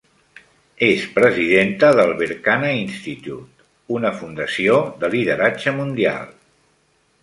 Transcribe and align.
És 0.87 1.03
presidenta 1.17 1.91
del 1.99 2.15
Berkana 2.23 2.73
Institute, 2.79 3.69
una 4.01 4.15
fundació 4.25 4.83
de 5.05 5.15
lideratge 5.17 5.79
mundial. 5.83 6.31